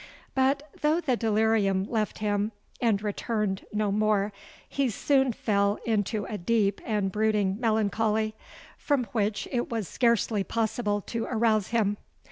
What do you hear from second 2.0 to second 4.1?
him and returned no